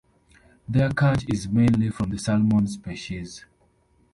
Their 0.67 0.89
catch 0.89 1.29
is 1.31 1.47
mainly 1.47 1.91
from 1.91 2.09
the 2.09 2.17
salmon 2.17 2.65
species. 2.65 3.45